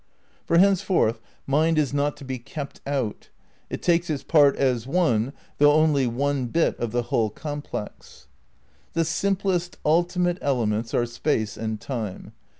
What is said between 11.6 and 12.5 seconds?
Time.